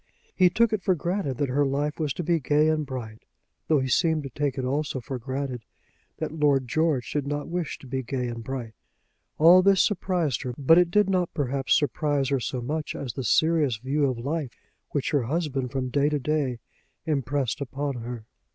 [0.35, 3.21] He took it for granted that her life was to be gay and bright,
[3.67, 5.63] though he seemed to take it also for granted
[6.17, 8.73] that Lord George did not wish to be gay and bright.
[9.37, 10.55] All this surprised her.
[10.57, 14.53] But it did not perhaps surprise her so much as the serious view of life
[14.89, 16.57] which her husband from day to day
[17.05, 18.25] impressed upon her.